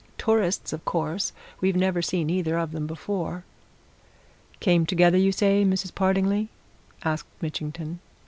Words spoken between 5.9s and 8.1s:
Partingley?" asked Mitchington.